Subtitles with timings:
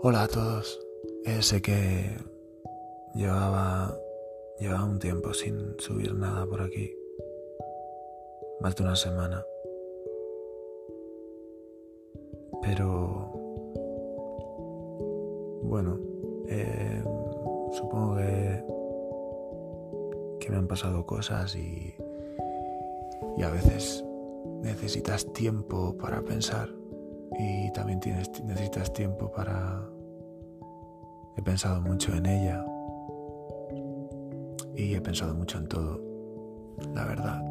[0.00, 0.78] Hola a todos.
[1.24, 2.16] Eh, sé que
[3.14, 3.98] llevaba,
[4.60, 6.94] llevaba un tiempo sin subir nada por aquí.
[8.60, 9.44] Más de una semana.
[12.62, 13.32] Pero...
[15.64, 15.98] Bueno,
[16.46, 17.02] eh,
[17.72, 18.64] supongo que,
[20.38, 21.92] que me han pasado cosas y,
[23.36, 24.04] y a veces
[24.62, 26.68] necesitas tiempo para pensar
[27.36, 29.82] y también tienes, necesitas tiempo para...
[31.36, 32.64] He pensado mucho en ella
[34.74, 36.00] y he pensado mucho en todo,
[36.94, 37.42] la verdad.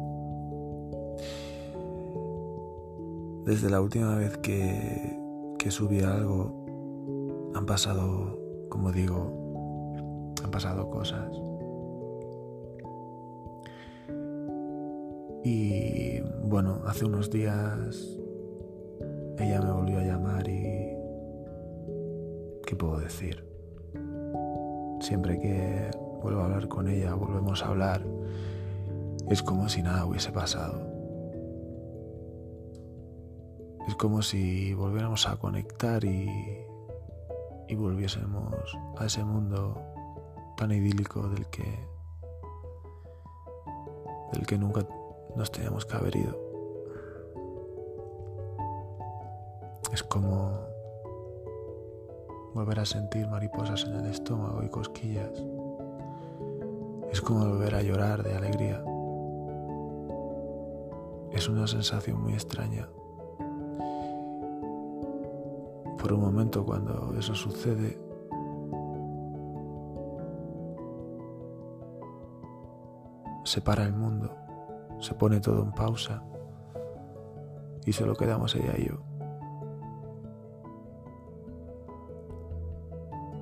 [3.44, 5.18] Desde la última vez que,
[5.58, 11.30] que subí algo, han pasado, como digo, han pasado cosas.
[15.44, 18.18] Y bueno, hace unos días
[19.38, 20.96] ella me volvió a llamar y...
[22.66, 23.44] ¿Qué puedo decir?
[25.00, 25.90] Siempre que
[26.22, 28.02] vuelvo a hablar con ella, volvemos a hablar,
[29.30, 30.86] es como si nada hubiese pasado.
[33.86, 36.28] Es como si volviéramos a conectar y,
[37.68, 38.54] y volviésemos
[38.98, 39.80] a ese mundo
[40.56, 41.86] tan idílico del que
[44.32, 44.86] del que nunca
[45.36, 46.47] nos teníamos que haber ido.
[49.98, 50.52] Es como
[52.54, 55.44] volver a sentir mariposas en el estómago y cosquillas.
[57.10, 58.80] Es como volver a llorar de alegría.
[61.32, 62.88] Es una sensación muy extraña.
[65.98, 68.00] Por un momento cuando eso sucede,
[73.42, 74.30] se para el mundo,
[75.00, 76.22] se pone todo en pausa
[77.84, 79.07] y solo quedamos ella y yo.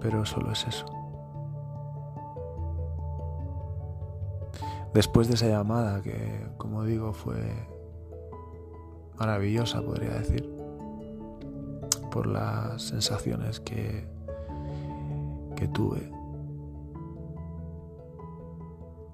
[0.07, 0.87] Pero solo es eso.
[4.95, 7.35] Después de esa llamada que, como digo, fue
[9.19, 10.49] maravillosa, podría decir,
[12.13, 14.07] por las sensaciones que,
[15.57, 16.09] que tuve.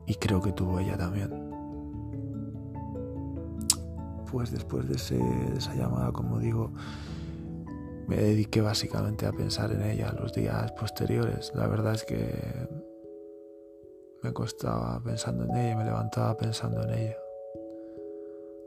[0.04, 1.30] Y creo que tuvo ella también.
[4.30, 6.70] Pues después de, de esa llamada, como digo,
[8.06, 11.52] me dediqué básicamente a pensar en ella los días posteriores.
[11.54, 12.68] La verdad es que
[14.22, 17.16] me costaba pensando en ella y me levantaba pensando en ella.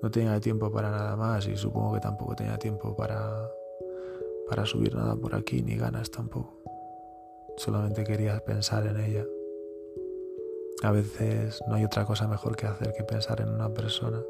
[0.01, 3.49] No tenía tiempo para nada más y supongo que tampoco tenía tiempo para,
[4.49, 6.61] para subir nada por aquí, ni ganas tampoco.
[7.57, 9.25] Solamente quería pensar en ella.
[10.83, 14.21] A veces no hay otra cosa mejor que hacer que pensar en una persona.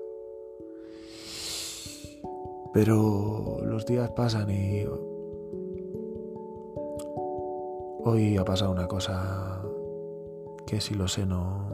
[2.75, 4.84] Pero los días pasan y
[8.03, 9.62] hoy ha pasado una cosa
[10.68, 11.74] que si lo sé no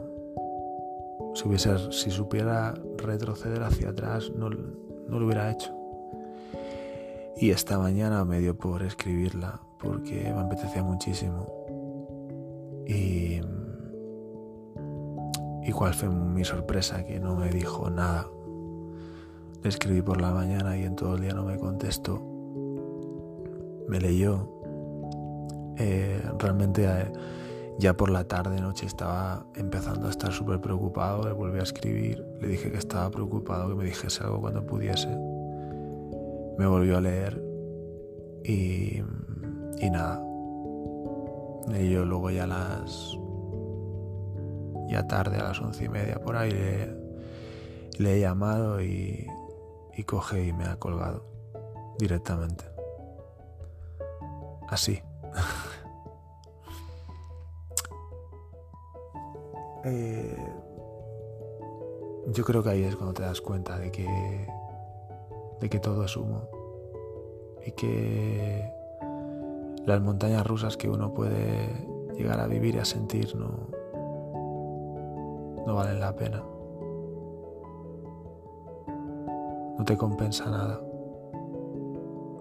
[1.90, 5.74] si supiera retroceder hacia atrás no, no lo hubiera hecho.
[7.36, 11.48] Y esta mañana me dio por escribirla porque me apetecía muchísimo.
[12.86, 13.40] Y
[15.64, 18.28] y cuál fue mi sorpresa que no me dijo nada
[19.68, 22.20] escribí por la mañana y en todo el día no me contestó.
[23.88, 24.48] Me leyó.
[25.78, 27.12] Eh, realmente eh,
[27.78, 31.24] ya por la tarde, noche, estaba empezando a estar súper preocupado.
[31.24, 32.24] Le volví a escribir.
[32.40, 35.08] Le dije que estaba preocupado, que me dijese algo cuando pudiese.
[36.58, 37.42] Me volvió a leer.
[38.44, 39.02] Y,
[39.80, 40.22] y nada.
[41.78, 43.16] Y yo luego ya a las.
[44.88, 46.52] Ya tarde, a las once y media por ahí,
[47.98, 49.26] le he llamado y
[49.96, 51.24] y coge y me ha colgado
[51.98, 52.64] directamente.
[54.68, 55.02] Así.
[59.84, 60.36] Eh,
[62.28, 64.46] yo creo que ahí es cuando te das cuenta de que
[65.60, 66.48] de que todo es humo
[67.66, 68.72] y que
[69.84, 71.66] las montañas rusas que uno puede
[72.14, 73.70] llegar a vivir y a sentir no
[75.66, 76.44] no valen la pena.
[79.82, 80.80] No te compensa nada.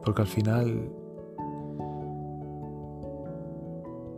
[0.04, 0.92] Porque al final,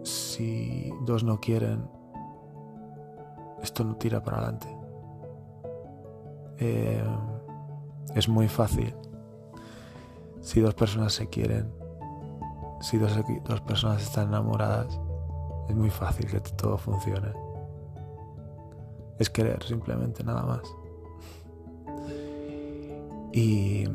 [0.04, 1.88] si dos no quieren,
[3.62, 4.68] esto no tira para adelante.
[6.58, 7.02] Eh,
[8.14, 8.94] es muy fácil.
[10.42, 11.74] Si dos personas se quieren,
[12.82, 15.00] si dos, dos personas están enamoradas,
[15.70, 17.32] es muy fácil que todo funcione.
[19.18, 20.83] Es querer simplemente nada más.
[23.34, 23.86] Y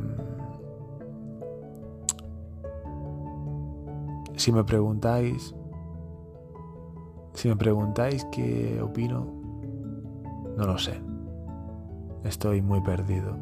[4.37, 5.55] si me preguntáis,
[7.35, 9.26] si me preguntáis qué opino,
[10.56, 11.00] no lo sé.
[12.25, 13.37] Estoy muy perdido.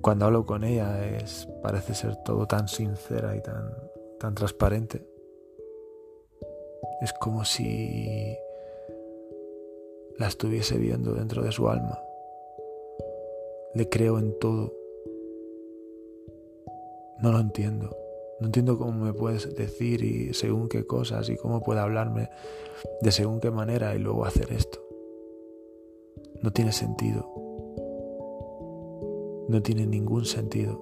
[0.00, 3.70] Cuando hablo con ella es parece ser todo tan sincera y tan
[4.22, 5.04] tan transparente.
[7.00, 8.36] Es como si
[10.16, 11.98] la estuviese viendo dentro de su alma.
[13.74, 14.74] Le creo en todo.
[17.22, 17.96] No lo entiendo.
[18.40, 22.28] No entiendo cómo me puedes decir y según qué cosas y cómo puede hablarme
[23.00, 24.80] de según qué manera y luego hacer esto.
[26.42, 27.30] No tiene sentido.
[29.48, 30.80] No tiene ningún sentido.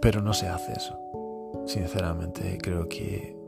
[0.00, 0.98] Pero no se hace eso.
[1.66, 3.41] Sinceramente, creo que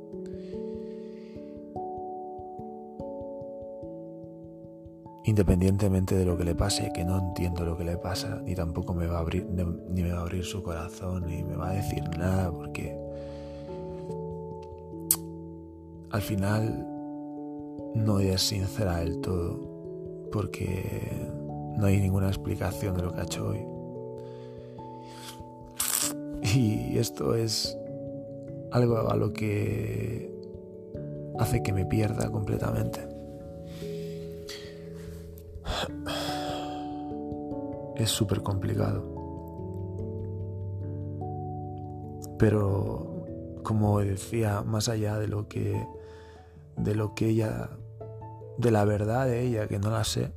[5.25, 8.93] independientemente de lo que le pase, que no entiendo lo que le pasa, ni tampoco
[8.93, 11.73] me va a abrir, ni me va a abrir su corazón, ni me va a
[11.73, 12.95] decir nada, porque
[16.11, 16.87] al final
[17.95, 21.01] no es sincera del todo, porque
[21.79, 23.67] no hay ninguna explicación de lo que ha hecho hoy.
[26.55, 27.77] Y esto es
[28.73, 30.31] algo a lo que
[31.39, 33.14] hace que me pierda completamente.
[37.97, 39.03] Es súper complicado.
[42.39, 43.25] Pero
[43.63, 45.87] como decía, más allá de lo que
[46.77, 47.71] de lo que ella
[48.59, 50.33] de la verdad de ella que no la sé,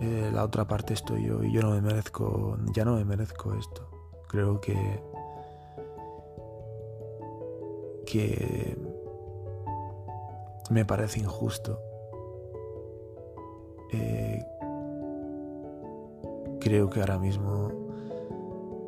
[0.00, 3.54] eh, la otra parte estoy yo y yo no me merezco, ya no me merezco
[3.54, 3.88] esto.
[4.28, 4.76] Creo que
[8.06, 8.76] que
[10.70, 11.80] me parece injusto.
[13.92, 14.44] Eh,
[16.60, 17.72] creo que ahora mismo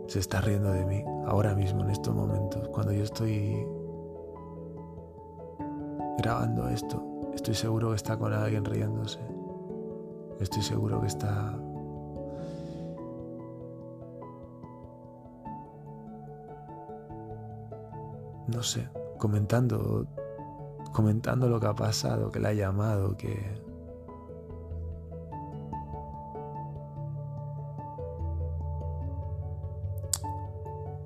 [0.07, 3.67] se está riendo de mí, ahora mismo, en estos momentos, cuando yo estoy
[6.19, 9.21] grabando esto, estoy seguro que está con alguien riéndose.
[10.41, 11.55] Estoy seguro que está
[18.51, 18.89] no sé,
[19.19, 20.07] comentando,
[20.93, 23.70] comentando lo que ha pasado, que le ha llamado, que...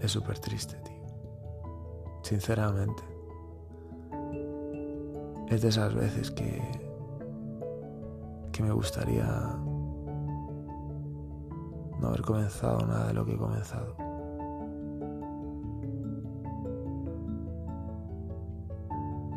[0.05, 1.03] Es súper triste, tío.
[2.23, 3.03] Sinceramente.
[5.49, 6.61] Es de esas veces que...
[8.53, 9.25] que me gustaría
[12.01, 13.97] no haber comenzado nada de lo que he comenzado.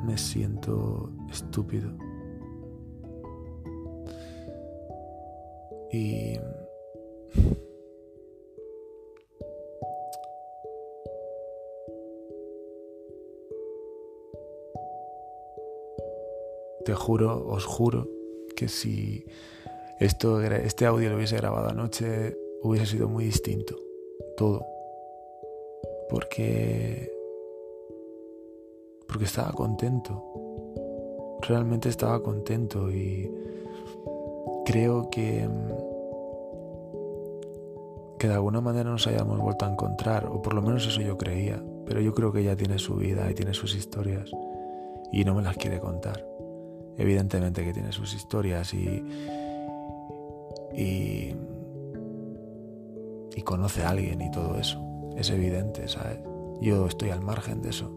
[0.03, 1.91] me siento estúpido.
[5.91, 6.39] Y
[16.85, 18.07] te juro, os juro,
[18.55, 19.25] que si
[19.99, 23.75] esto, este audio lo hubiese grabado anoche, hubiese sido muy distinto.
[24.35, 24.65] Todo.
[26.09, 27.11] Porque
[29.07, 30.23] porque estaba contento.
[31.41, 33.31] Realmente estaba contento y
[34.65, 35.47] creo que
[38.19, 41.17] que de alguna manera nos hayamos vuelto a encontrar, o por lo menos eso yo
[41.17, 44.31] creía, pero yo creo que ella tiene su vida y tiene sus historias
[45.11, 46.26] y no me las quiere contar.
[46.97, 49.03] Evidentemente que tiene sus historias y
[50.77, 51.35] y,
[53.35, 54.81] y conoce a alguien y todo eso.
[55.15, 56.19] Es evidente, ¿sabes?
[56.61, 57.91] Yo estoy al margen de eso.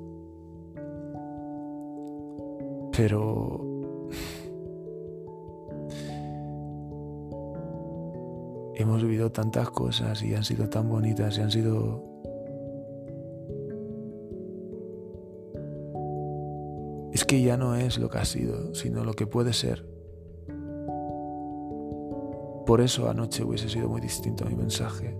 [2.96, 3.66] Pero...
[8.74, 12.09] Hemos vivido tantas cosas y han sido tan bonitas y han sido...
[17.30, 19.86] que ya no es lo que ha sido, sino lo que puede ser.
[22.66, 25.16] Por eso anoche hubiese sido muy distinto mi mensaje.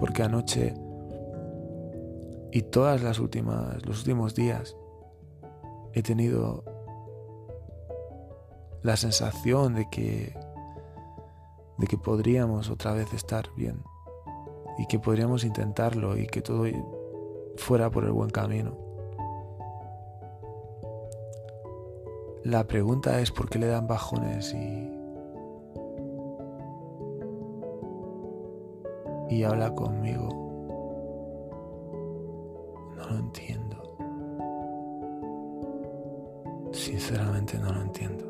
[0.00, 0.72] Porque anoche
[2.52, 4.78] y todas las últimas, los últimos días
[5.92, 6.64] he tenido
[8.82, 10.34] la sensación de que
[11.76, 13.82] de que podríamos otra vez estar bien
[14.78, 16.64] y que podríamos intentarlo y que todo
[17.58, 18.85] fuera por el buen camino.
[22.46, 24.88] La pregunta es por qué le dan bajones y
[29.28, 30.28] y habla conmigo.
[32.94, 33.96] No lo entiendo.
[36.70, 38.24] Sinceramente no lo entiendo.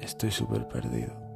[0.00, 1.27] estoy súper perdido.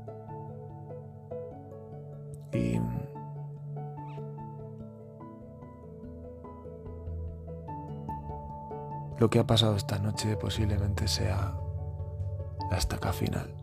[9.23, 11.55] Lo que ha pasado esta noche posiblemente sea
[12.69, 13.55] la estaca final.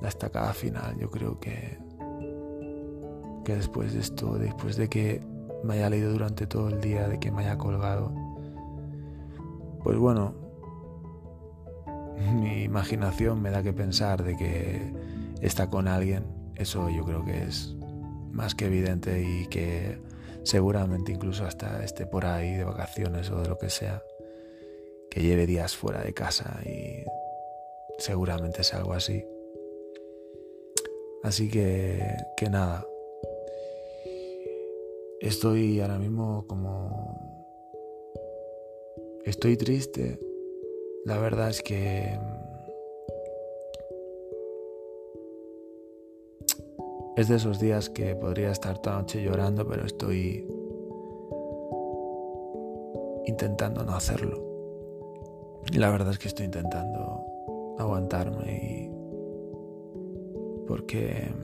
[0.00, 1.78] La estacada final, yo creo que
[3.44, 5.22] que después de esto, después de que
[5.64, 8.10] me haya leído durante todo el día, de que me haya colgado,
[9.84, 10.32] pues bueno,
[12.40, 14.94] mi imaginación me da que pensar de que
[15.42, 17.76] está con alguien, eso yo creo que es
[18.32, 20.00] más que evidente y que
[20.48, 24.02] seguramente incluso hasta esté por ahí de vacaciones o de lo que sea,
[25.10, 27.04] que lleve días fuera de casa y
[27.98, 29.24] seguramente es algo así.
[31.22, 32.00] Así que,
[32.36, 32.86] que nada,
[35.20, 37.18] Estoy ahora mismo como...
[39.24, 40.20] Estoy triste.
[41.04, 42.16] La verdad es que...
[47.18, 50.46] Es de esos días que podría estar toda noche llorando, pero estoy
[53.26, 54.40] intentando no hacerlo.
[55.74, 57.26] La verdad es que estoy intentando
[57.76, 58.90] aguantarme y...
[60.68, 61.34] Porque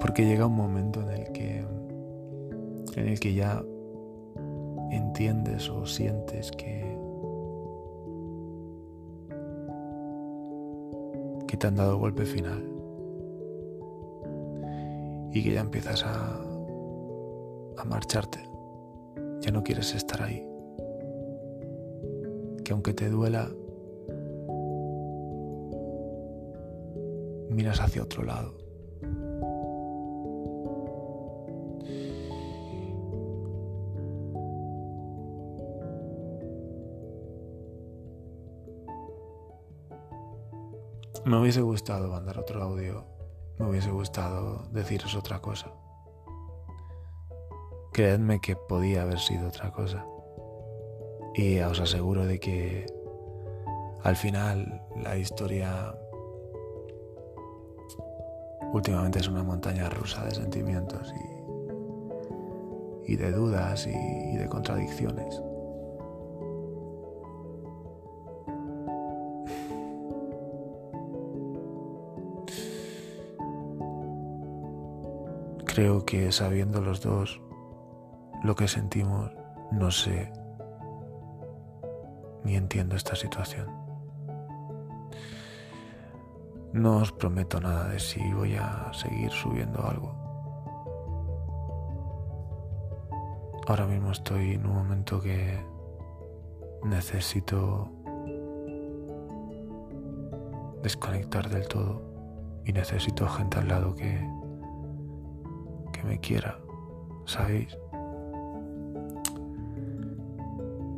[0.00, 1.64] Porque llega un momento en el que
[2.96, 3.62] en el que ya
[4.90, 6.99] entiendes o sientes que
[11.50, 12.64] que te han dado golpe final
[15.32, 16.40] y que ya empiezas a
[17.76, 18.38] a marcharte.
[19.40, 20.46] Ya no quieres estar ahí.
[22.64, 23.50] Que aunque te duela
[27.48, 28.59] miras hacia otro lado.
[41.24, 43.04] Me hubiese gustado mandar otro audio,
[43.58, 45.70] me hubiese gustado deciros otra cosa.
[47.92, 50.06] Creedme que podía haber sido otra cosa.
[51.34, 52.86] Y os aseguro de que
[54.02, 55.94] al final la historia
[58.72, 61.12] últimamente es una montaña rusa de sentimientos
[63.06, 65.42] y, de dudas y de contradicciones.
[75.80, 77.40] Creo que sabiendo los dos
[78.44, 79.30] lo que sentimos,
[79.72, 80.30] no sé
[82.44, 83.66] ni entiendo esta situación.
[86.74, 90.12] No os prometo nada de si voy a seguir subiendo algo.
[93.66, 95.64] Ahora mismo estoy en un momento que
[96.84, 97.88] necesito
[100.82, 102.02] desconectar del todo
[102.66, 104.39] y necesito gente al lado que
[106.04, 106.58] me quiera,
[107.26, 107.76] ¿sabéis?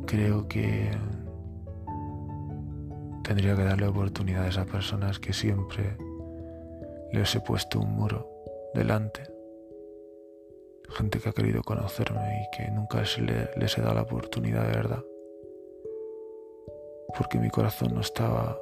[0.05, 0.91] Creo que
[3.23, 5.97] tendría que darle oportunidad a personas que siempre
[7.11, 8.29] les he puesto un muro
[8.73, 9.23] delante.
[10.89, 15.03] Gente que ha querido conocerme y que nunca les he dado la oportunidad de verdad.
[17.17, 18.59] Porque mi corazón no estaba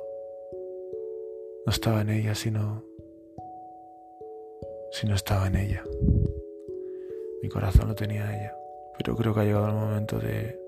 [1.65, 2.83] no estaba en ella, sino
[4.91, 5.83] si no estaba en ella.
[7.41, 8.55] Mi corazón lo tenía ella.
[8.98, 10.60] Pero creo que ha llegado el momento de,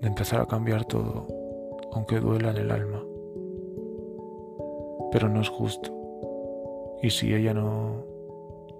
[0.00, 1.26] de empezar a cambiar todo,
[1.92, 3.02] aunque duela en el alma.
[5.10, 5.90] Pero no es justo.
[7.02, 8.04] Y si ella no...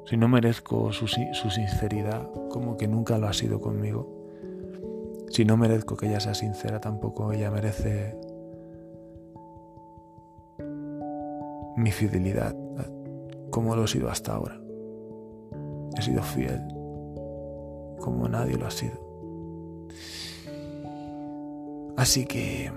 [0.05, 4.09] Si no merezco su, su sinceridad, como que nunca lo ha sido conmigo,
[5.31, 8.17] si no merezco que ella sea sincera, tampoco ella merece
[11.77, 12.53] mi fidelidad
[13.53, 14.61] como lo he sido hasta ahora.
[15.97, 16.61] He sido fiel
[18.01, 18.95] como nadie lo ha sido.
[21.97, 22.73] Así que...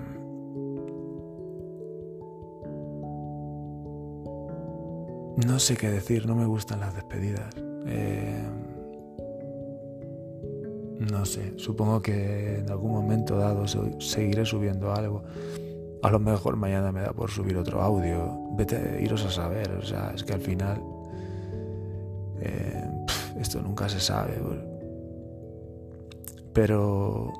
[5.46, 7.54] No sé qué decir, no me gustan las despedidas.
[7.86, 8.42] Eh,
[11.10, 13.66] no sé, supongo que en algún momento dado
[14.00, 15.24] seguiré subiendo algo.
[16.02, 18.38] A lo mejor mañana me da por subir otro audio.
[18.56, 19.70] Vete, iros a saber.
[19.72, 20.82] O sea, es que al final
[22.40, 22.84] eh,
[23.38, 24.40] esto nunca se sabe.
[26.52, 27.32] Pero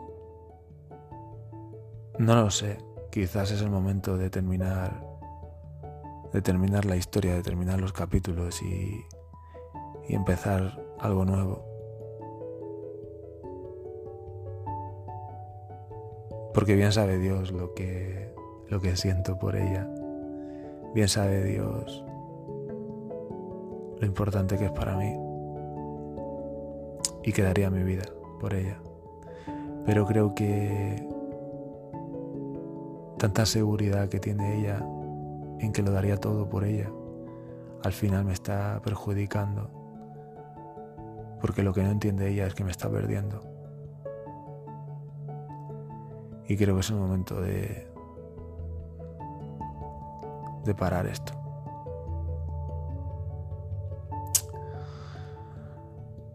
[2.18, 2.78] no lo sé.
[3.10, 5.02] Quizás es el momento de terminar,
[6.32, 9.04] de terminar la historia, de terminar los capítulos y,
[10.08, 11.64] y empezar algo nuevo.
[16.52, 18.34] Porque bien sabe Dios lo que,
[18.68, 19.88] lo que siento por ella.
[20.94, 22.04] Bien sabe Dios
[24.00, 25.16] lo importante que es para mí.
[27.24, 28.04] Y quedaría mi vida
[28.40, 28.78] por ella.
[29.84, 31.06] Pero creo que
[33.18, 34.78] tanta seguridad que tiene ella
[35.58, 36.90] en que lo daría todo por ella,
[37.82, 39.70] al final me está perjudicando.
[41.40, 43.40] Porque lo que no entiende ella es que me está perdiendo.
[46.48, 47.88] Y creo que es el momento de,
[50.66, 51.32] de parar esto.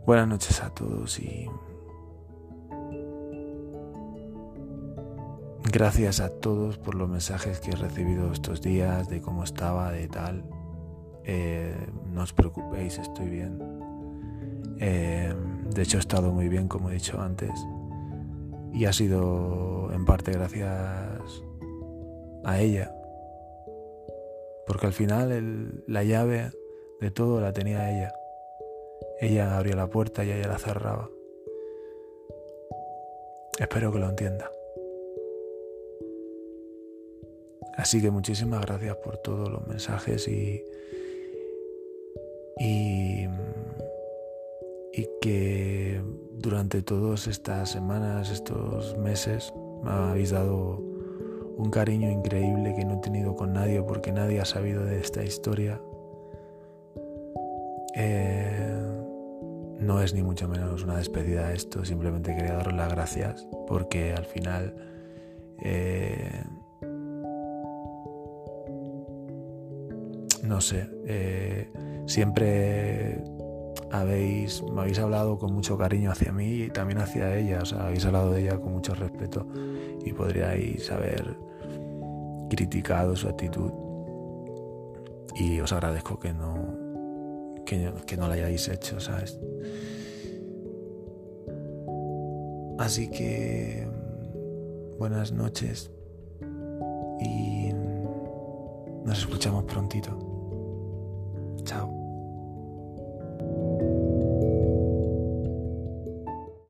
[0.06, 1.48] Buenas noches a todos y
[5.72, 10.08] gracias a todos por los mensajes que he recibido estos días de cómo estaba, de
[10.08, 10.44] tal.
[11.24, 11.76] Eh,
[12.12, 13.60] no os preocupéis, estoy bien.
[14.80, 15.34] Eh,
[15.70, 17.52] de hecho he estado muy bien, como he dicho antes.
[18.74, 21.44] Y ha sido en parte gracias
[22.44, 22.92] a ella.
[24.72, 26.50] Porque al final la llave
[27.02, 28.14] de todo la tenía ella.
[29.20, 31.10] Ella abrió la puerta y ella la cerraba.
[33.60, 34.50] Espero que lo entienda.
[37.76, 40.64] Así que muchísimas gracias por todos los mensajes y,
[42.58, 43.28] y,
[44.94, 46.02] y que
[46.32, 49.52] durante todas estas semanas, estos meses,
[49.84, 50.91] me habéis dado
[51.62, 55.24] un cariño increíble que no he tenido con nadie porque nadie ha sabido de esta
[55.24, 55.80] historia.
[57.96, 58.82] Eh,
[59.80, 64.26] no es ni mucho menos una despedida esto, simplemente quería daros las gracias porque al
[64.26, 64.74] final
[65.64, 66.44] eh,
[70.44, 71.72] no sé, eh,
[72.08, 73.24] siempre
[73.92, 78.32] habéis, me habéis hablado con mucho cariño hacia mí y también hacia ella, habéis hablado
[78.32, 79.46] de ella con mucho respeto
[80.04, 81.38] y podríais haber
[82.50, 83.72] criticado su actitud
[85.36, 86.56] y os agradezco que no,
[87.66, 89.40] que, que no la hayáis hecho, ¿sabes?
[92.78, 93.88] Así que
[94.98, 95.92] buenas noches
[97.20, 97.72] y
[99.06, 100.31] nos escuchamos prontito.